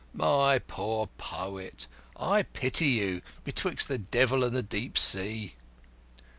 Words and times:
My 0.15 0.57
poor 0.57 1.09
poet, 1.19 1.85
I 2.17 2.41
pity 2.41 2.87
you 2.87 3.21
betwixt 3.43 3.87
the 3.87 3.99
devil 3.99 4.43
and 4.43 4.55
the 4.55 4.63
deep 4.63 4.97
sea." 4.97 5.53